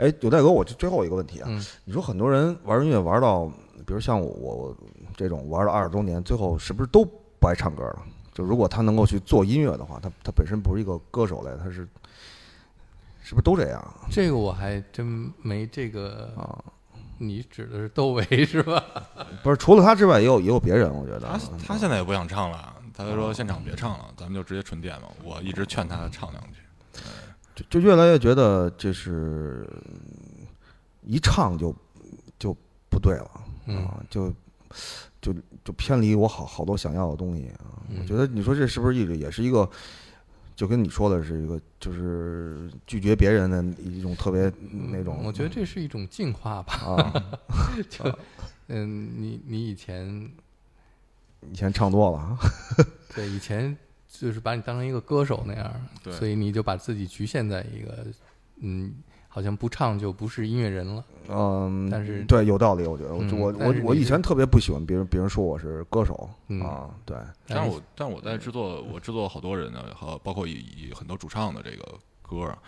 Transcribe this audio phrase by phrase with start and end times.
[0.00, 3.46] 哎，有代哥，我就最后一个问题啊，嗯你说很多人玩音乐玩到，
[3.86, 4.76] 比如像我我
[5.16, 7.04] 这种玩了二十多年，最后是不是都
[7.38, 8.02] 不爱唱歌了？
[8.32, 11.86] 就如果他能够去做音乐的话，他他本身不是一个歌手类，他是
[13.22, 16.64] 是不是都这样这个我还真没这个，啊？
[17.18, 18.82] 你指的是窦唯是吧？
[19.44, 25.08] 不是，除了他之外，也有也有别人，我觉得他他现在也不想唱了，他说现场别唱了，咱们就直接纯电嘛。
[25.22, 26.60] 我一直劝他唱两句。
[27.54, 29.68] 就就越来越觉得就是
[31.02, 31.74] 一唱就
[32.38, 32.56] 就
[32.88, 33.30] 不对了
[33.66, 34.32] 嗯啊，就
[35.20, 37.76] 就就偏离我好好多想要的东西啊。
[37.88, 39.68] 我嗯觉得你说这是不是一个也是一个，
[40.56, 44.50] 就跟你说的是一个，就是拒绝别人的一种特别
[44.90, 45.22] 那种。
[45.24, 46.74] 我觉得这是一种进化吧。
[46.74, 47.12] 啊，
[47.90, 48.04] 就
[48.68, 50.30] 嗯，你你以前
[51.50, 52.38] 以前唱多了啊，
[53.14, 53.76] 对以前
[54.10, 58.04] 就是把你当成一个歌手那样，对所以你就把自己局限在一个
[58.60, 58.92] 嗯，
[59.28, 61.04] 好像不唱就不是音乐人了。
[61.28, 72.58] 嗯，但是对，有道理，我觉得，我嗯我我我以前特别不喜欢别人别人说我是歌手嗯啊，对，但是我但是我在制作，我制作好多人呢，和包括以以很多主唱的这个歌儿，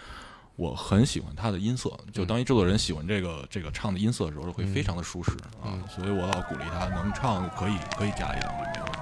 [0.55, 1.91] 我很喜欢他的音色。
[2.13, 5.83] 就当一制作人喜欢这个这个唱的音色的时候，会非常的舒适啊嗯。
[5.89, 8.93] 所以我老鼓励他，能唱可以可以加一两句没有问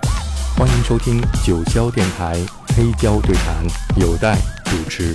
[0.00, 0.15] 题。
[0.58, 2.34] 欢迎收听九霄电台
[2.68, 3.62] 黑胶对谈，
[4.00, 5.14] 有待主持。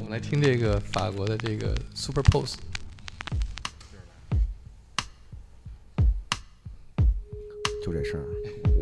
[0.00, 2.54] 我们来听这个法国的这个 Superpose。
[7.84, 8.26] 就这声儿，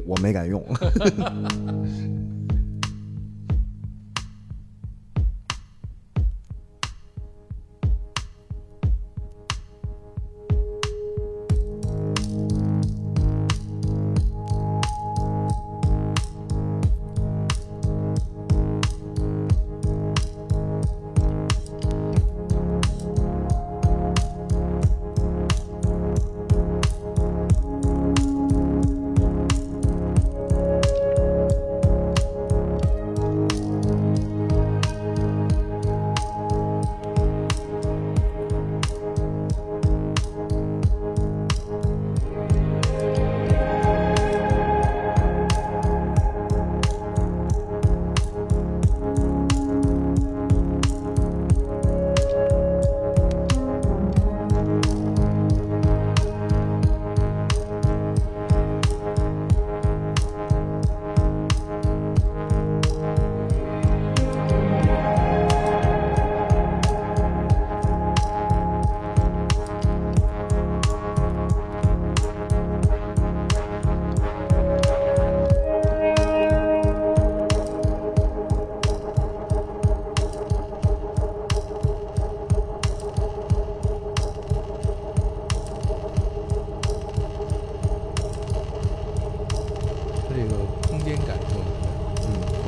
[0.06, 0.64] 我没敢用。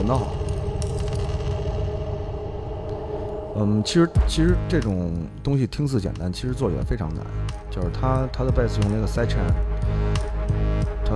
[0.02, 0.26] 嗯，混得好。
[3.54, 7.24] 嗯，其实其实这种东西听似简单，其实做起来非常难。
[7.70, 9.28] 就是它它的贝斯用那个塞 n
[11.04, 11.14] 它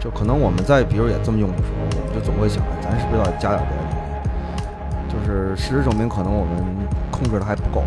[0.00, 5.14] 就可能我们在比如也这么用的时候，我们就总会想，咱是不是要加点别的东西？
[5.14, 6.64] 就是事实证明，可能我们
[7.10, 7.82] 控制的还不够，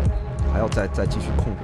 [0.52, 1.60] 还要再再继续控制。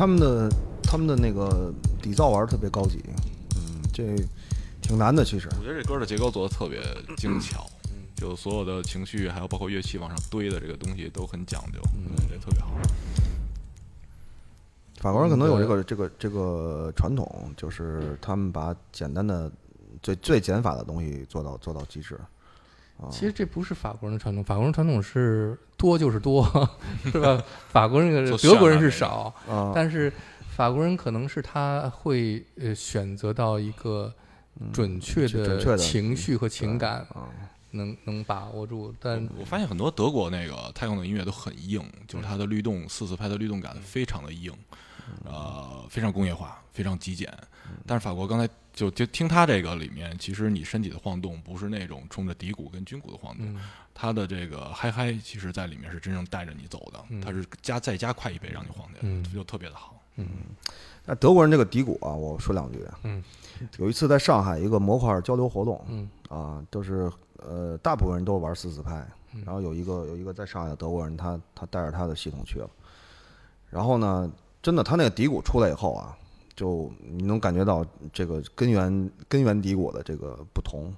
[0.00, 0.50] 他们的
[0.82, 1.70] 他们的那个
[2.00, 3.04] 底噪玩儿特别高级，
[3.54, 4.16] 嗯，这
[4.80, 5.46] 挺难的其实。
[5.58, 6.80] 我觉得这歌的结构做的特别
[7.18, 7.66] 精巧，
[8.16, 12.70] 就所有的情绪，还有包括乐器往上堆的这个东西都很讲究，嗯，这特别好。
[15.02, 19.52] 法国人可能有这个这个这个传统，就是他们把简单的
[20.02, 22.18] 最最减法的东西做到做到极致。
[23.00, 26.44] 啊，其实这不是法国人的传统，法国人传统是多就是多，
[27.10, 27.42] 是吧？
[27.68, 30.12] 法国人、做德国人是少，啊，但是
[30.48, 34.12] 法国人可能是他会呃选择到一个
[34.72, 37.28] 准确的情绪和情感，啊，
[37.70, 38.94] 能能把握住。
[39.00, 44.52] 但我发现很多德国那个太空的音乐都很硬，就是它的律动四四拍的律动感非常的硬，
[45.24, 47.32] 呃，非常工业化，非常极简。
[47.86, 48.46] 但是法国刚才
[48.80, 53.60] 就就听他这个里面，其实你身体的晃动不是那种冲着底鼓跟军鼓的晃动，嗯。
[53.92, 57.20] 它的这个嗨嗨，其实在里面是真正带着你走的，嗯。
[57.20, 59.22] 它是加再加快一倍让你晃起来，嗯。
[59.34, 60.00] 就特别的好。
[60.16, 60.26] 嗯。
[61.04, 62.82] 那德国人这个底鼓啊，我说两句。
[63.02, 63.22] 嗯，
[63.76, 66.08] 有一次在上海一个模块交流活动，嗯。
[66.30, 69.42] 啊，就是呃，大部分人都玩四四拍，嗯。
[69.44, 72.70] 然后有一个有一个在上海的德国人，他他带着他的系统去了，
[73.68, 74.32] 然后呢，
[74.62, 76.16] 真的他那个底鼓出来以后啊，
[76.60, 80.92] 就你能感觉到这个根源根源底鼓的这个不同，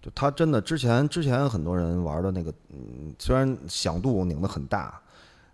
[0.00, 4.98] 就他真的之前之前很多人玩的那个，嗯，虽然响度拧得很大。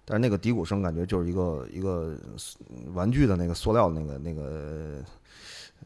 [0.04, 2.12] 但是那个底鼓声感觉就是一个一个
[2.92, 5.00] 玩具的那个塑料的那个那个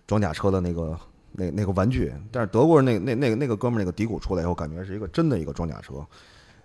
[0.07, 0.99] 装甲车的那个
[1.33, 6.05] 那那个玩具，但是德国人那那那个那个哥们儿那个底鼓出来以后，感觉是一个真的一个装甲车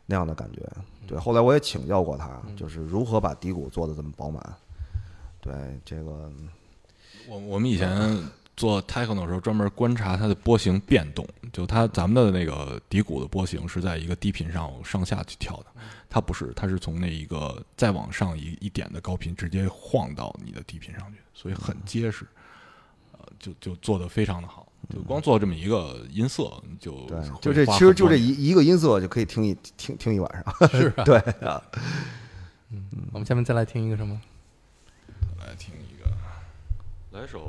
[0.06, 0.62] 那样的感觉。
[1.06, 4.42] 对，后来我也请教过他，就是如何把底鼓做的这么饱满。
[5.42, 5.54] 对，
[5.84, 6.32] 这个
[7.28, 15.66] 我我们以前做 techno 的时候，专门观察它的波形变动，就它咱们的那个底鼓的波形是在一个低频上上下去跳的，
[16.10, 22.26] 它不是，它是从那一个再往上一一点的高频直接晃到你的低频上去，所以很结实，
[23.14, 30.70] 呃，就就做的非常的好，就光做这么一个音色就对，就这其实就这一一个音色就可以听一听听一晚上。
[30.70, 31.04] 是啊。
[31.06, 31.18] 对
[31.48, 31.62] 啊，
[32.70, 34.22] 嗯我们下面再来听一个什么？
[35.40, 35.91] 来听一个，
[37.12, 37.40] 来首，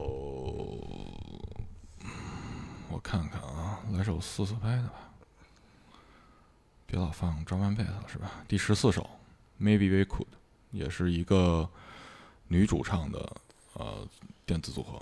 [2.91, 4.95] 我看看啊，来首四四拍的吧，
[6.85, 8.43] 别老放 drum and bass 了是吧？
[8.49, 9.09] 第十四首
[9.61, 10.27] ，Maybe We Could，
[10.73, 11.71] 也是一个
[12.49, 13.37] 女主唱的
[13.75, 14.05] 呃
[14.45, 15.01] 电子组合。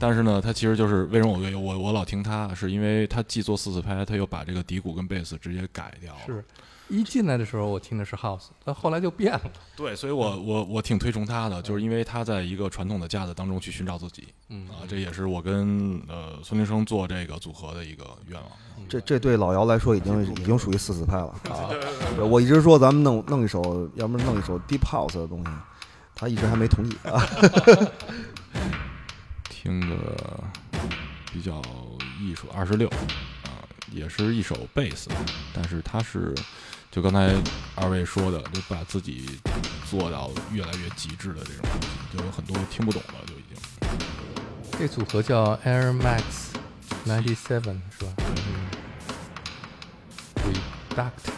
[0.00, 6.20] 但是呢，他其实就是为什么我我我老听他，是因为他既做四四拍，他又把这个底鼓跟贝斯直接改掉了。
[6.26, 6.44] 是。
[6.90, 9.42] 一进来的时候我听的是 house，但后来就变了。
[9.76, 18.50] 对，所以我我我挺推崇他的，就是因为他在一个传统的架子当中去寻找自己嗯啊，这也是我跟呃孙林生做这个组合的一个愿望。
[18.88, 21.68] 这这对老姚来说已经已经属于四四拍了 啊！
[22.24, 23.60] 我一直说咱们弄弄一首，
[23.96, 25.50] 要不然弄一首 deep house 的东西，
[26.14, 27.22] 他一直还没同意啊。
[29.68, 30.42] 听的
[31.30, 31.60] 比较
[32.18, 32.88] 艺术，二十六
[33.44, 33.60] 啊，
[33.92, 35.10] 也是一首贝斯，
[35.52, 36.34] 但是它是
[36.90, 37.34] 就刚才
[37.74, 39.38] 二位说的，就把自己
[39.84, 41.66] 做到越来越极致的这种，
[42.16, 43.58] 就有很多听不懂了，就已经。
[44.78, 46.22] 这组合叫 Air Max
[47.04, 48.14] Ninety Seven 是吧？
[48.46, 48.70] 嗯。
[50.96, 51.37] Reduct。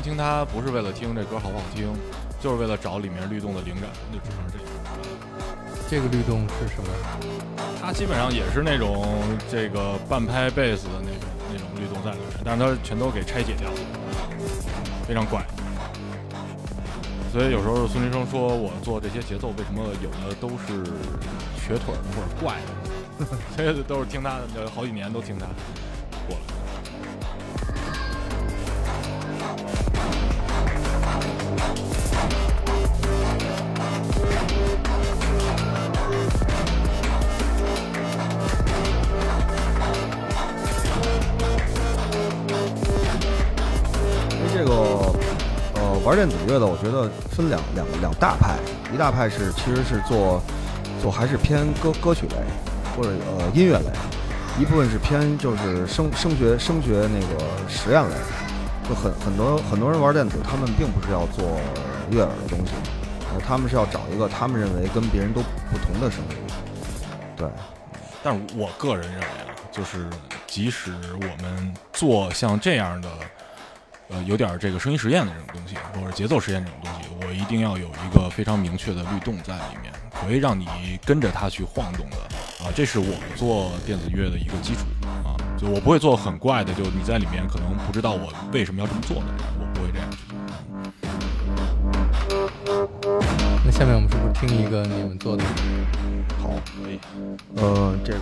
[0.00, 1.92] 听他不是为了听这歌好不好听，
[2.40, 4.66] 就是为了找里面律动的灵感，就只能这样。
[5.88, 6.88] 这个律动是什么？
[7.82, 9.04] 他基本上也是那种
[9.50, 13.76] 这个半拍贝斯的那种那种律动在里面，但是他全都给拆解掉了，
[15.06, 15.44] 非常怪。
[17.32, 20.84] 所以有时候孙林生说我做这些节奏为什么有的都是
[21.56, 23.26] 瘸腿的或者怪的，
[23.56, 25.52] 这些都是听他的，好几年都听他的
[46.10, 48.58] 玩电子乐的，我觉得分两两两大派，
[48.92, 50.42] 一大派是其实是做
[51.00, 52.36] 做还是偏歌歌曲类
[52.96, 53.92] 或者呃音乐类，
[54.58, 58.16] 一部分是偏就是声声学声学那个实验类，
[58.88, 61.44] 就很很多很多人玩电子，他们并不是要做
[62.10, 62.72] 悦耳的东西，
[63.32, 65.40] 呃他们是要找一个他们认为跟别人都
[65.70, 66.36] 不同的声音，
[67.36, 67.48] 对，
[68.20, 70.10] 但是我个人认为啊，就是
[70.48, 73.08] 即使我们做像这样的，
[74.10, 80.66] 呃，有点这个声音实验的这种东西，或者节奏实验这种东西，我一定要有一个非常明确的律动在里面，可以让你
[81.04, 82.16] 跟着它去晃动的
[82.64, 84.80] 啊，这是我做电子乐的一个基础
[85.24, 89.26] 啊，就我不会做很怪的，就你在里面可能不知道我为什么要这么做的，
[89.60, 90.36] 我不会这样去做。
[93.64, 95.44] 那下面我们是不是听一个你们做的？
[96.42, 96.50] 好，
[96.82, 96.98] 可以，
[97.56, 98.18] 呃这个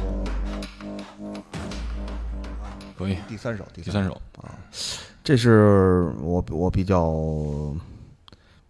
[2.99, 4.13] 可以，第三首第第三首。
[4.43, 4.59] 啊，
[5.23, 7.75] 这是我我比较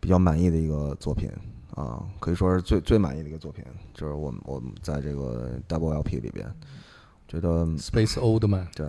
[0.01, 1.31] 比较满意的一个作品
[1.75, 6.47] 啊，可以说是最最满意的一个作品，就是我们我们在这个 Double LP 里边，
[7.27, 8.87] 觉得 Space Oldman，对，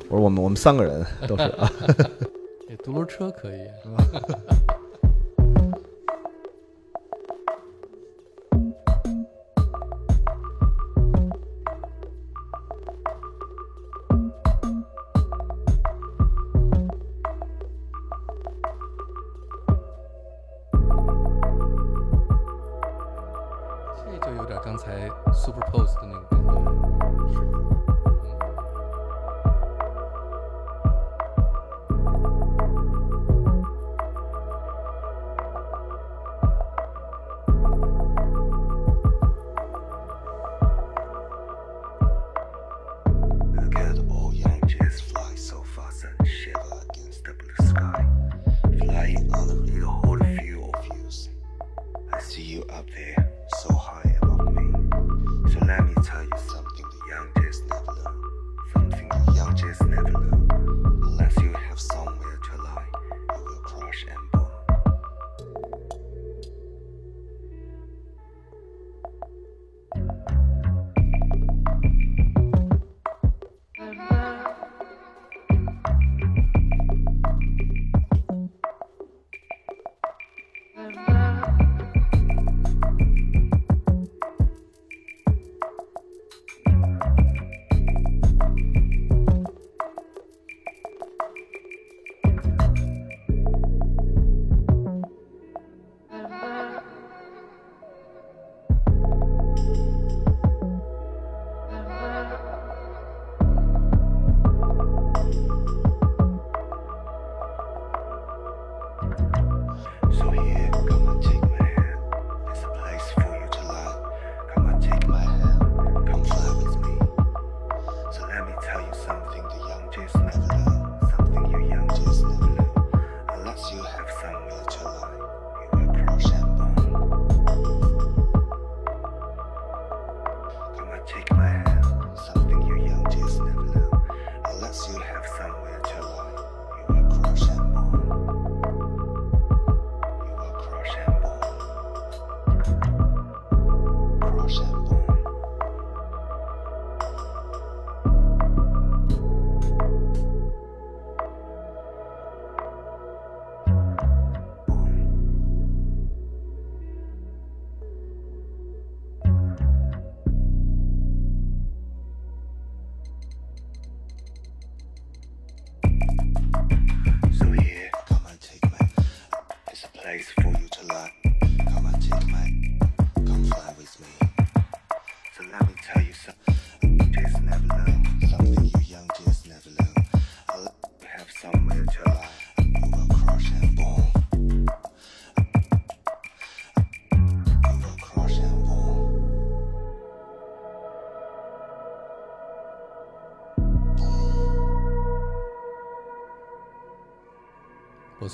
[0.09, 1.43] 我说 我们我们三个人都是。
[1.43, 1.71] 啊，
[2.69, 3.59] 哎独轮车可以。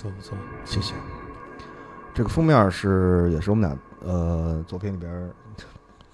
[0.07, 0.93] 错不错，谢谢。
[2.13, 5.31] 这个封面是也是我们俩呃作品里边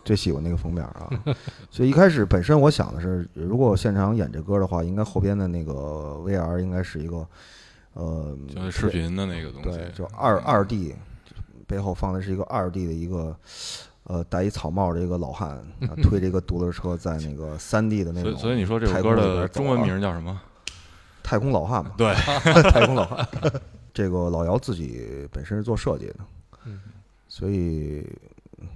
[0.04, 1.10] 最喜欢那个封面啊。
[1.72, 5.74] 所以一开始本身我想的是，如果现场演这歌的话，应该后边的那个
[6.26, 7.26] VR 应该是一个
[7.94, 10.94] 呃就是视频的那个东西，对，就二二 D
[11.68, 13.34] 背后放的是一个二 D 的一个
[14.04, 15.52] 呃戴一草帽的一个老汉，
[15.88, 20.42] 啊推着一个独轮车在那个三 D 的那种所以所以你说这首歌的中文名叫什么？
[21.24, 22.14] 太空老汉嘛，对，
[22.70, 23.26] 太空老汉。
[23.94, 26.16] 这个老姚自己本身是做设计的，
[26.66, 26.80] 嗯
[27.28, 28.06] 所以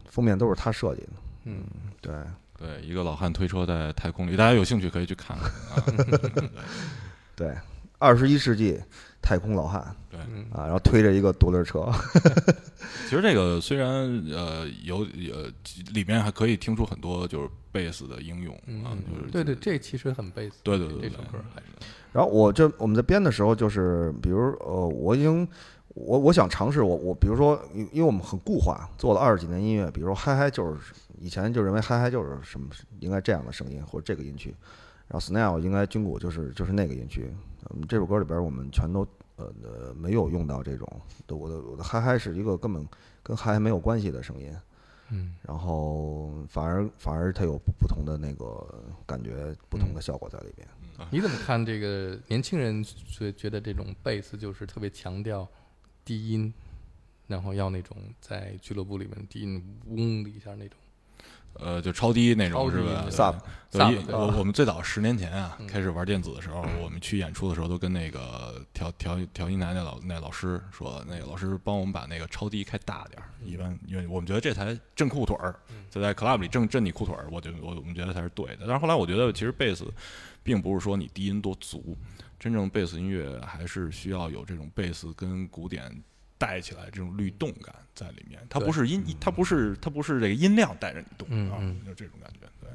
[0.09, 1.09] 封面都是他设计的。
[1.45, 1.63] 嗯，
[2.01, 2.13] 对，
[2.57, 6.49] 对，一个老汉推车在太空里，大家有兴趣可以去看看啊。
[7.35, 7.55] 对，
[7.99, 8.81] 二十一世纪
[9.21, 9.95] 太空老汉。
[10.09, 11.91] 对，嗯啊，然后推着一个独轮车，
[13.07, 13.89] 其实这个虽然
[14.31, 14.99] 呃有
[15.33, 15.51] 呃
[15.93, 18.53] 里面还可以听出很多就是贝斯的应用
[18.83, 21.67] 啊，嗯就是对对，这其实很贝斯，对对对对这首歌还是。
[22.13, 25.47] 然后我这我们在编的时候，就是比如呃，我已经
[25.89, 32.67] 我我想尝试我我比如说，因因为我们很固化，做了二十几年音乐，比如说嗨嗨就是以前就认为嗨嗨就是什么
[33.01, 34.55] 应该这样的声音或者这个音区，
[35.07, 37.31] 然后 Snail 应该军鼓就是就是那个音区。
[37.69, 39.01] 嗯，这首歌里边我们全都
[39.35, 40.87] 呃呃没有用到这种，
[41.25, 42.87] 的我的我的嗨嗨是一个根本
[43.21, 44.51] 跟嗨嗨没有关系的声音，
[45.09, 50.67] 嗯然后反而反而它有不不同的那个感觉，不同的效果在里边。
[51.11, 55.47] 你怎么看这个年轻人觉觉得这种贝斯就是特别强调
[56.03, 56.51] 低音，
[57.27, 60.79] 然后要那种在俱乐部里面低音嗡的一下那种，
[61.59, 63.35] 呃就超低那种是吧对？Sub
[63.69, 75.55] 对，Sub，因对我我们最早十年前啊，嗯开始玩电子的时候，我们去演出的时候都跟那个调调调音台那老那老师说，那个老师帮我们把那个超低开大点儿，一般因为我们觉得这才震裤腿儿，
[75.89, 78.59] 就在 club 里震震你裤腿儿，我觉得我我们觉得才是对的。
[78.61, 79.85] 但是后来我觉得其实贝斯
[80.43, 81.97] 并不是说你低音多足，
[82.39, 85.91] 真正贝斯音乐还是需要有这种贝斯跟鼓点。
[86.37, 92.47] 带起来这种律动感在里面，它不是音，它不是它不是这个音量带着你动啊就这种感觉。
[92.61, 92.69] 对，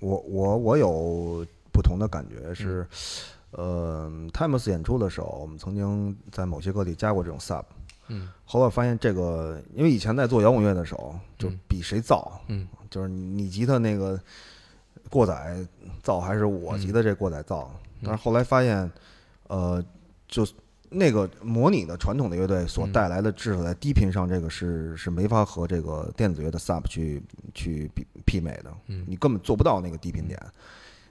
[0.00, 2.86] 我我我有不同的感觉是，
[3.50, 7.64] 呃，Timeless 演出的时候，我们曾经在某些歌里加过这种 sub，
[8.08, 8.30] 嗯。
[8.44, 12.66] 后来发现这个，因为以前在做摇滚乐的时候，就嗯比谁造，嗯。
[12.88, 14.18] 就是你吉他那个
[15.10, 15.58] 过载
[16.02, 17.70] 造还是我吉他这过载造，
[18.02, 18.90] 但是后来发现，
[19.48, 19.84] 呃，
[20.26, 20.46] 就
[20.90, 27.22] 那个模拟的传统的乐队所嗯带来的，至少在低频上，这个是是没法和这个电子乐的 sub 去
[27.54, 29.04] 去比媲美的，嗯。
[29.06, 30.40] 你根本做不到那个低频点。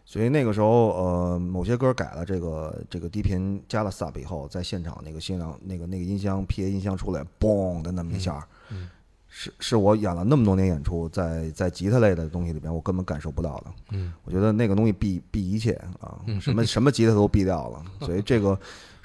[0.10, 8.90] 所以那个时候，呃，某些歌改了这个这个低频加了 sub 以后，在现场那个新郎那个那个音箱 PA 音箱出来，嘣的那么一下，嗯
[9.30, 13.66] 是是我演了那么多年演出，在在吉他类的东西里边，我根本感受不到的。
[13.92, 14.13] 嗯。
[14.24, 18.58] 我觉得那个东西避避一切啊嗯，什么什么吉他都避掉了，所以这个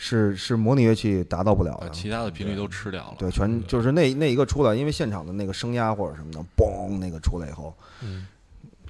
[0.05, 1.95] 是是模拟乐器达到不了呃，的。
[1.95, 3.17] 其他的频率都吃掉了。
[3.21, 8.27] 对，全就是那那一个出来，因为现场的那个声压或者什么的，嘣，那个出来以后，嗯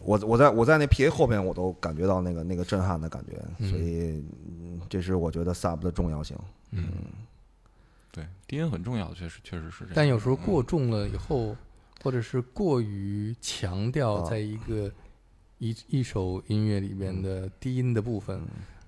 [0.01, 6.35] 我我在我在那 PA 后边，我都感觉到那个那个震撼的感觉，嗯所以嗯这是我觉得 sub 的重要性。
[6.71, 6.85] 嗯。
[8.11, 9.93] 对，低音很重要，确实确实是这样。
[9.95, 11.55] 但有时候嗯过重了以后，
[12.03, 14.91] 或者是过于强调啊在一个
[15.59, 18.41] 一一首音乐里边的低音的部分，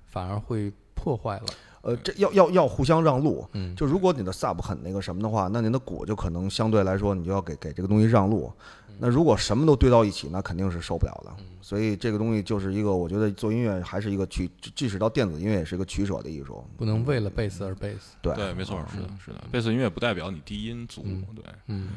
[0.07, 1.47] 反而会破坏了。
[1.85, 3.47] 呃，这要要要互相让路。
[3.53, 8.53] 嗯，就如果你的 sub 很那个什么的话，那您的鼓就可能相对来说，你就要给给这个东西让路。
[8.99, 11.35] 那如果什么都堆到一起，那肯定是受不了的。
[11.61, 16.65] 所以这个东西就是一个，我觉得做音乐还是一个取，即使到电子音乐也是一个取舍的艺术。
[16.77, 18.15] 不能为了贝斯而贝斯。
[18.23, 19.43] 对对，没错，是的，是的。
[19.51, 21.89] 贝斯音乐不代表你低音足，嗯对，嗯，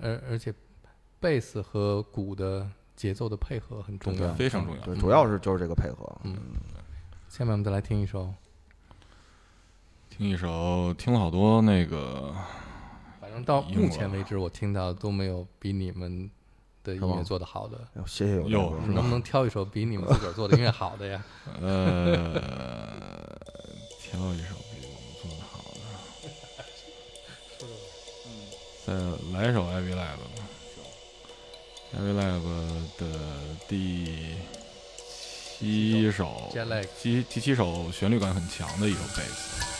[0.00, 0.52] 而而且
[1.20, 4.32] 贝斯和鼓的节奏的配合很重对要。
[4.32, 4.82] 非常重要。
[4.82, 6.10] 对，主要是就是这个配合。
[6.24, 6.36] 嗯，
[7.32, 8.28] 下面我们再来听一首，
[10.10, 12.30] 听一首，听了好多那个，
[13.22, 16.30] 反正到目前为止我听到都没有比你们
[16.84, 17.88] 的音乐做的好的。
[18.06, 21.24] 谢谢有能不能挑一首比你们自个儿做的音乐好的呀？
[21.58, 22.34] 呃，
[23.98, 25.80] 挑一首比我们做的好的，
[28.26, 28.28] 嗯
[29.32, 30.28] 再来一首 Ivy Lab 吧。
[31.96, 32.44] Ivy Lab
[32.98, 33.06] 的
[33.66, 34.34] 第
[35.62, 39.71] 七首 Jet Lag 第第七首旋律感很强的一首贝斯。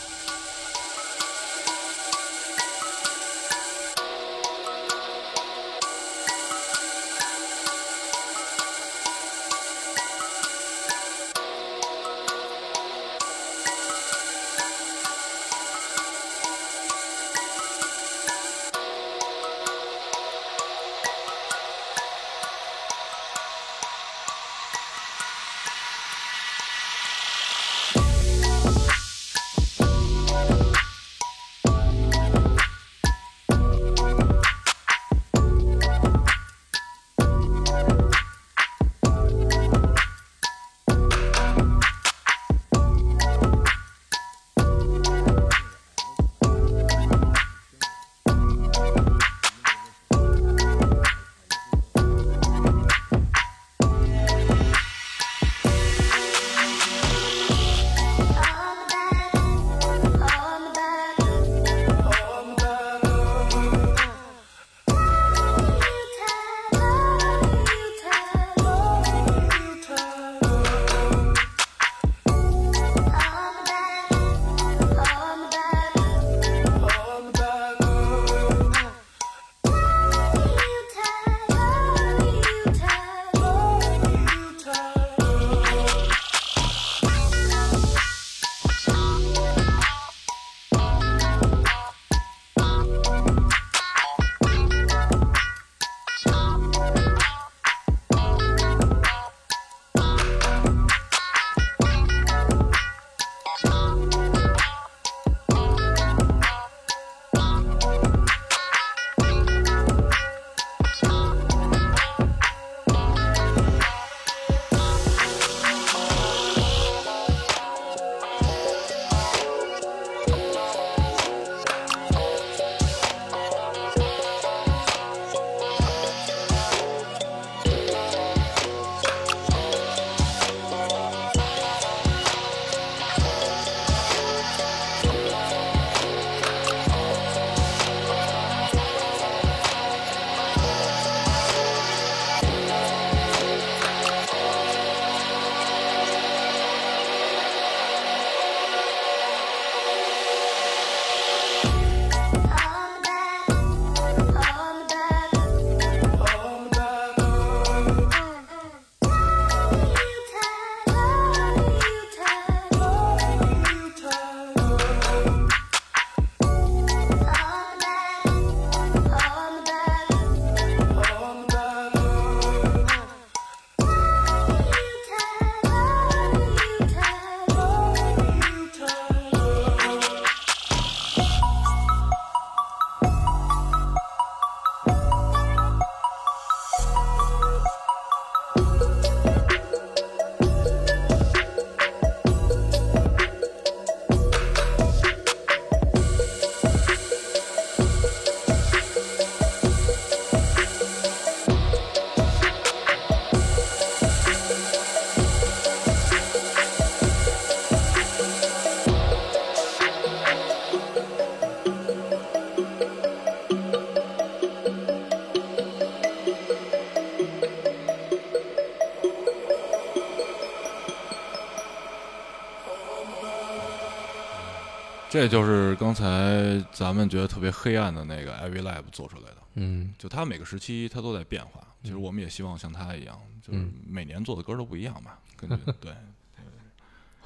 [225.23, 229.37] 这就是刚才咱们觉得特别黑暗的那个 Ivy Lab 做出来的。
[229.53, 235.11] 嗯就它每个时期它都在变化，其实我们也希望像它一样，就是嗯每年做的歌都不一样嘛。
[235.37, 235.93] 根据 对，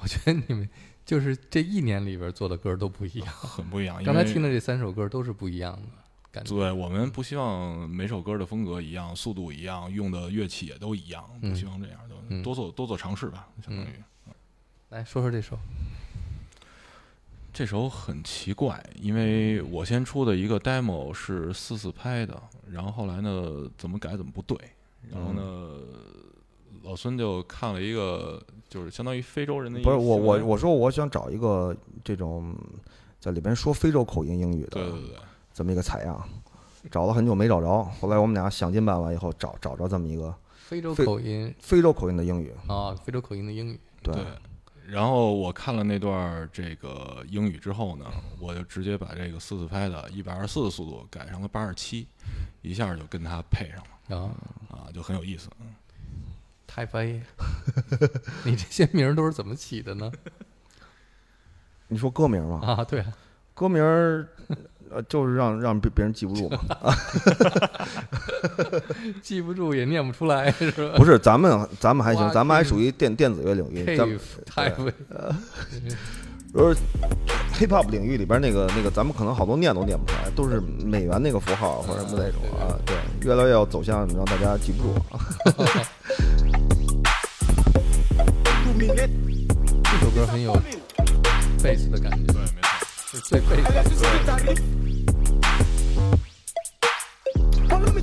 [0.00, 0.68] 我觉得你们
[1.04, 3.26] 就是这一年里边做的歌都不一样。
[3.34, 4.00] 很不一样。
[4.04, 5.88] 刚才听的这三首歌都是不一样的
[6.30, 6.54] 感觉。
[6.54, 13.90] 对我们不希望每首歌的风格一样，速度一样，用的乐器也都一样，嗯不希望这样，嗯就多做多做尝试吧，相当于。
[14.90, 15.58] 来说说这首，
[17.58, 22.40] 这首很奇怪，因为我先出的一个 demo 是四四拍的，
[22.70, 24.56] 然后后来呢怎么改怎么不对，
[25.10, 25.68] 然后呢，
[26.84, 32.54] 老孙就看了一个，就是相当于非洲人的一不是我我我说我想找一个这种
[33.18, 35.16] 在里边说非洲口音英语的对对对，
[35.52, 36.28] 这么一个采样，
[36.92, 44.24] 找了很久没找着，后来我们俩想尽办法以后找找着这么一个非洲口音非洲口音的英语，啊，非洲口音的英语，对，对，
[44.90, 48.06] 然后我看了那段这个英语之后呢，
[48.40, 52.08] 我就直接把这个四四拍的一百二十四的速度改成了八十七，
[52.62, 54.30] 一下就跟它配上了啊，
[54.70, 55.50] 啊，就很有意思。
[56.66, 57.20] 太飞，
[58.44, 60.10] 你这些名儿都是怎么起的呢？
[61.88, 62.60] 你说歌名吗？
[62.64, 63.12] 啊，对啊，
[63.52, 64.26] 歌名儿
[64.90, 66.58] 呃就是让让别别人记不住嘛。
[69.22, 74.08] 记不住也念不出来是吧不是，咱们咱们还行，咱们还属于电电子乐领域，咱
[74.46, 74.92] 太飞，
[76.52, 76.76] 不是
[77.54, 82.74] hip hop 领域里边那个那个，咱们可能好多念都念不出来，都是美元那个符号或者什么那种啊。
[82.86, 82.96] 对，
[83.28, 85.20] 越来越要走向让大家记不住啊。
[88.78, 90.56] 这首歌很有
[91.62, 92.70] 贝斯的感觉，对，没错。
[93.10, 94.87] 是最贝斯的。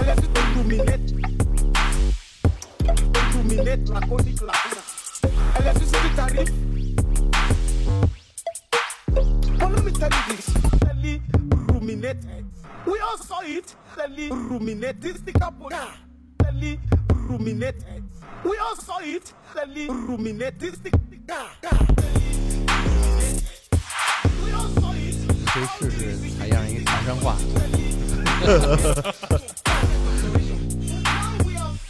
[0.00, 1.12] Unless it illuminate.
[3.32, 4.82] Illuminate la codic lacuna.
[5.56, 6.50] Unless you see the tariff.
[9.58, 10.46] Follow me, study this.
[10.76, 11.22] Study
[11.68, 12.24] ruminate.
[12.86, 13.74] We all saw it.
[13.92, 15.00] Study ruminate.
[15.00, 15.70] This the couple.
[16.42, 16.80] Study
[17.14, 17.84] ruminate.
[18.44, 19.32] We all saw it.
[19.50, 20.58] Study ruminate.
[20.58, 20.90] This the
[24.44, 25.16] We all saw it.
[25.56, 27.34] 可以试试采样一个长山话，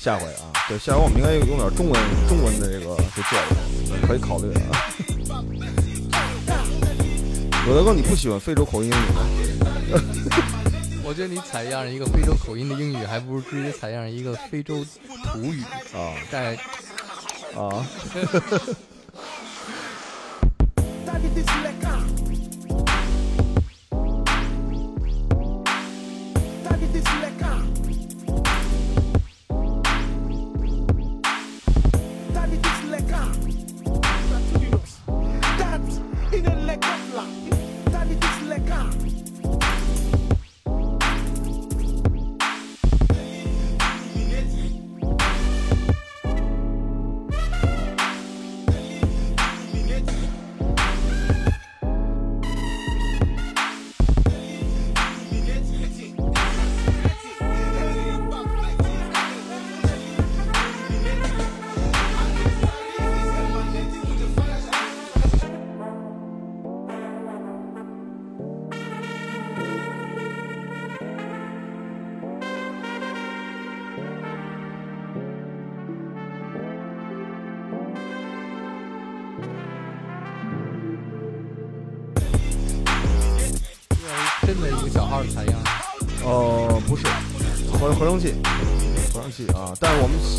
[0.02, 4.72] 下回啊，对，下回我们应该用点中文中文的这个去做的，可以考虑啊。
[7.70, 9.22] 有的哥，你不喜欢非洲口音英语吗？
[11.06, 14.84] 我觉得你采样一个非洲口音的英语，还不如直接采样一个非洲
[15.32, 15.62] 土语
[15.94, 16.56] 啊带
[17.56, 17.86] 啊，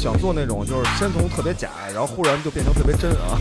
[0.02, 3.38] 想做那种，就是先从特别假，然后忽然就变成特别真啊。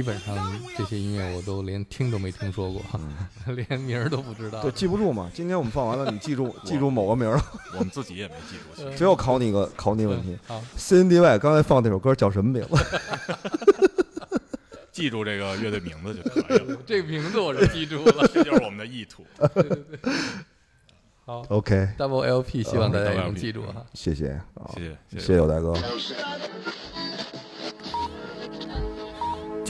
[0.00, 0.34] 基本上
[0.78, 2.80] 这些音乐我都连听都没听说过，
[3.54, 4.70] 连名儿都不知道对，。
[4.72, 5.30] 记不住嘛。
[5.34, 7.44] 今天我们放完了，你记住记住某个名儿了。
[7.76, 10.38] 我们自己也没记住，其实只有考你一个考你问题。
[10.46, 12.82] 好，C N D Y 刚才放那首歌叫什么名字？
[14.90, 16.78] 记住这个乐队名字就可以了。
[16.86, 18.26] 这个名字我是记住了。
[18.32, 19.22] 这就是我们的意图。
[21.26, 23.84] 好 OK，，Double LP，希望大家也能记住哈。
[23.92, 25.74] 谢谢啊，谢谢，谢谢有大哥。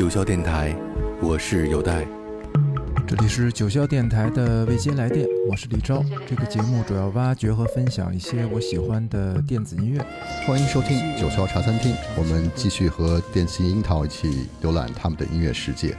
[0.00, 0.74] 九霄电台，
[1.20, 2.08] 我是有代。
[3.06, 6.02] 这里是九霄电台的未接来电，我是李昭。
[6.26, 10.02] 这个节目主要挖掘和分享一些我喜欢的电子音乐。
[10.46, 15.94] 欢迎收听九霄茶餐厅，我们继续和电信樱桃一起浏览他们的音乐世界。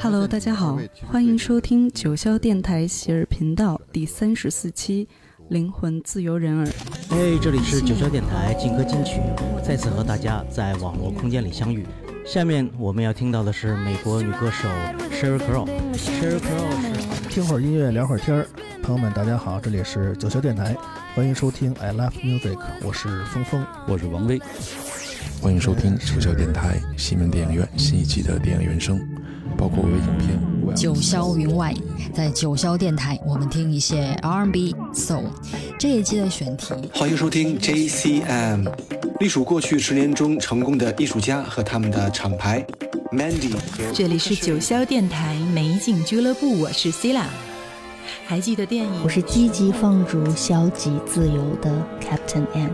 [0.00, 5.08] Hello，大家好，欢迎收听九霄电台喜儿频道第三十四期，
[5.48, 6.66] 灵魂自由人儿。
[7.10, 9.20] 哎，这里是九霄电台劲歌金曲，
[9.64, 11.84] 再次和大家在网络空间里相遇。
[12.24, 14.66] 下面我们要听到的是美国女歌手
[15.12, 15.68] Sheryl Crow。
[15.92, 18.46] Sheryl Crow 是听会儿音乐，聊会儿天儿。
[18.82, 20.74] 朋友们，大家好，这里是九霄电台，
[21.14, 24.40] 欢迎收听 I Love Music，我是峰峰，我是王威。
[25.42, 28.98] 欢迎收听九霄电台西门电影院新一期的电影原声，
[29.58, 30.53] 包括微影片。
[30.72, 31.74] 九霄云外，
[32.12, 35.24] 在九霄电台，我们听一些 R&B、Soul。
[35.78, 38.66] 这一期的选题，欢迎收听 JCM，
[39.20, 42.64] 隶属过去十年中成功的艺术家和他们的厂牌
[43.12, 43.54] Mandy。
[43.92, 47.24] 这里是九霄电台美景俱乐部，我是 Sila。
[48.26, 49.02] 还记得电影？
[49.02, 52.70] 我是积极放逐、消极自由的 Captain M。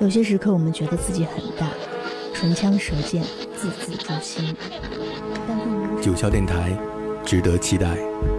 [0.00, 1.68] 有些时刻，我们觉得自己很大，
[2.34, 3.22] 唇枪舌剑，
[3.56, 4.54] 字字诛心。
[6.02, 6.76] 九霄电台，
[7.24, 8.31] 值得期待。